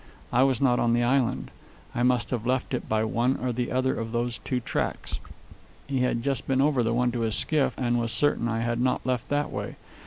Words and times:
I 0.33 0.41
was 0.41 0.59
not 0.59 0.79
on 0.79 0.93
the 0.93 1.03
island. 1.03 1.51
I 1.93 2.01
must 2.01 2.31
have 2.31 2.43
left 2.47 2.73
it 2.73 2.89
by 2.89 3.03
one 3.03 3.37
or 3.37 3.51
the 3.53 3.71
other 3.71 3.93
of 3.99 4.11
those 4.11 4.39
two 4.39 4.59
tracks. 4.59 5.19
He 5.85 5.99
had 5.99 6.23
just 6.23 6.47
been 6.47 6.59
over 6.59 6.81
the 6.81 6.91
one 6.91 7.11
to 7.11 7.19
his 7.19 7.35
skiff, 7.35 7.75
and 7.77 7.99
was 7.99 8.11
certain 8.11 8.47
I 8.47 8.61
had 8.61 8.81
not 8.81 9.05
left 9.05 9.29
that 9.29 9.51
way. 9.51 9.75